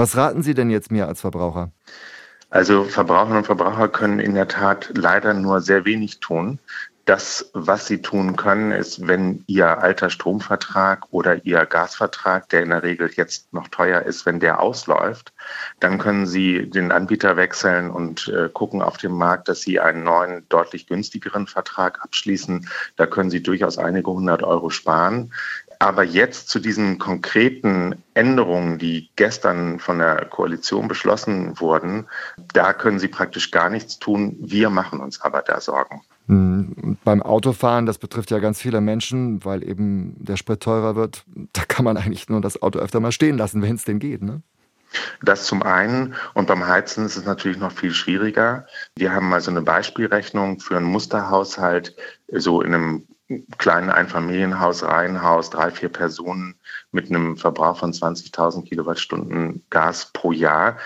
[0.00, 1.72] Was raten Sie denn jetzt mir als Verbraucher?
[2.48, 6.58] Also Verbraucherinnen und Verbraucher können in der Tat leider nur sehr wenig tun.
[7.04, 12.70] Das, was sie tun können, ist, wenn ihr alter Stromvertrag oder ihr Gasvertrag, der in
[12.70, 15.34] der Regel jetzt noch teuer ist, wenn der ausläuft,
[15.80, 20.04] dann können sie den Anbieter wechseln und äh, gucken auf dem Markt, dass sie einen
[20.04, 22.66] neuen, deutlich günstigeren Vertrag abschließen.
[22.96, 25.32] Da können sie durchaus einige hundert Euro sparen.
[25.82, 32.06] Aber jetzt zu diesen konkreten Änderungen, die gestern von der Koalition beschlossen wurden,
[32.52, 34.36] da können Sie praktisch gar nichts tun.
[34.40, 36.02] Wir machen uns aber da Sorgen.
[36.26, 36.98] Mhm.
[37.02, 41.24] Beim Autofahren, das betrifft ja ganz viele Menschen, weil eben der Sprit teurer wird.
[41.54, 44.20] Da kann man eigentlich nur das Auto öfter mal stehen lassen, wenn es denn geht.
[44.20, 44.42] Ne?
[45.22, 46.14] Das zum einen.
[46.34, 48.66] Und beim Heizen ist es natürlich noch viel schwieriger.
[48.96, 51.96] Wir haben mal so eine Beispielrechnung für einen Musterhaushalt,
[52.28, 53.06] so in einem
[53.58, 56.56] kleinen Einfamilienhaus, Reihenhaus, drei, vier Personen
[56.90, 60.78] mit einem Verbrauch von 20.000 Kilowattstunden Gas pro Jahr,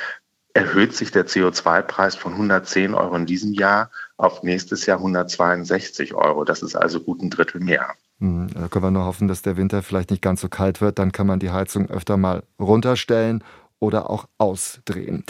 [0.52, 6.44] erhöht sich der CO2-Preis von 110 Euro in diesem Jahr auf nächstes Jahr 162 Euro.
[6.44, 7.88] Das ist also gut ein Drittel mehr.
[8.20, 11.00] Hm, da können wir nur hoffen, dass der Winter vielleicht nicht ganz so kalt wird.
[11.00, 13.42] Dann kann man die Heizung öfter mal runterstellen
[13.80, 15.24] oder auch ausdrehen.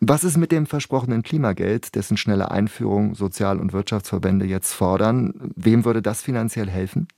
[0.00, 5.52] Was ist mit dem versprochenen Klimageld, dessen schnelle Einführung Sozial- und Wirtschaftsverbände jetzt fordern?
[5.56, 7.08] Wem würde das finanziell helfen?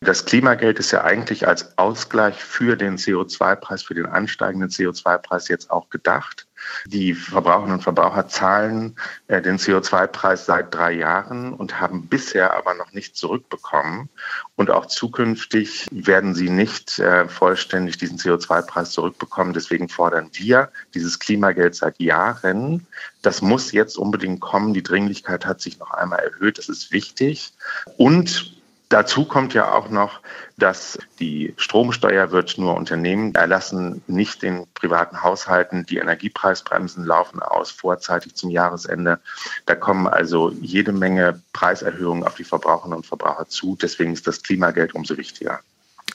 [0.00, 5.70] Das Klimageld ist ja eigentlich als Ausgleich für den CO2-Preis, für den ansteigenden CO2-Preis jetzt
[5.70, 6.48] auch gedacht.
[6.86, 8.96] Die Verbraucherinnen und Verbraucher zahlen
[9.28, 14.08] äh, den CO2-Preis seit drei Jahren und haben bisher aber noch nicht zurückbekommen.
[14.56, 19.52] Und auch zukünftig werden sie nicht äh, vollständig diesen CO2-Preis zurückbekommen.
[19.52, 22.86] Deswegen fordern wir dieses Klimageld seit Jahren.
[23.22, 24.74] Das muss jetzt unbedingt kommen.
[24.74, 26.58] Die Dringlichkeit hat sich noch einmal erhöht.
[26.58, 27.52] Das ist wichtig.
[27.96, 30.20] Und Dazu kommt ja auch noch,
[30.56, 35.86] dass die Stromsteuer wird nur Unternehmen erlassen, nicht den privaten Haushalten.
[35.86, 39.20] Die Energiepreisbremsen laufen aus vorzeitig zum Jahresende.
[39.66, 43.76] Da kommen also jede Menge Preiserhöhungen auf die Verbraucherinnen und Verbraucher zu.
[43.80, 45.60] Deswegen ist das Klimageld umso wichtiger.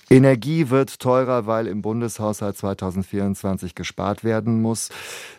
[0.10, 4.90] Energie wird teurer, weil im Bundeshaushalt 2024 gespart werden muss.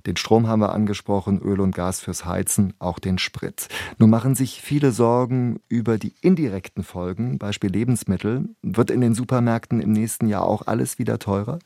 [0.05, 3.69] Den Strom haben wir angesprochen, Öl und Gas fürs Heizen, auch den Sprit.
[3.97, 8.51] Nun machen sich viele Sorgen über die indirekten Folgen, Beispiel Lebensmittel.
[8.61, 11.61] Wird in den Supermärkten im nächsten Jahr auch alles wieder teurer?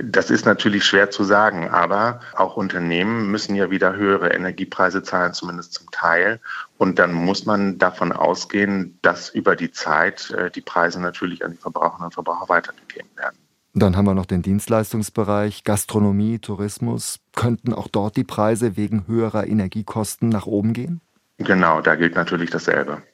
[0.00, 5.34] Das ist natürlich schwer zu sagen, aber auch Unternehmen müssen ja wieder höhere Energiepreise zahlen,
[5.34, 6.40] zumindest zum Teil.
[6.78, 11.52] Und dann muss man davon ausgehen, dass über die Zeit äh, die Preise natürlich an
[11.52, 13.36] die Verbraucherinnen und Verbraucher weitergegeben werden.
[13.74, 17.20] Dann haben wir noch den Dienstleistungsbereich, Gastronomie, Tourismus.
[17.34, 21.02] Könnten auch dort die Preise wegen höherer Energiekosten nach oben gehen?
[21.38, 23.02] Genau, da gilt natürlich dasselbe.